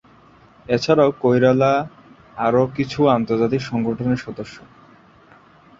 [0.65, 1.71] এছাড়াও কৈরালা
[2.37, 4.55] আরো কিছু আন্তর্জাতিক সংগঠনের সদস্য।